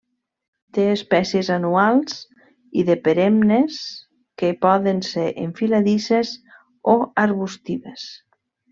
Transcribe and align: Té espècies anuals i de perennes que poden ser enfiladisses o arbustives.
Té 0.77 0.85
espècies 0.93 1.51
anuals 1.55 2.15
i 2.83 2.87
de 2.89 2.97
perennes 3.09 3.77
que 4.43 4.51
poden 4.69 5.05
ser 5.13 5.29
enfiladisses 5.47 6.35
o 6.97 7.01
arbustives. 7.29 8.13